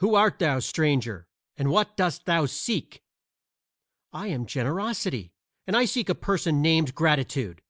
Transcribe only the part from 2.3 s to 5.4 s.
seek?" "I am Generosity,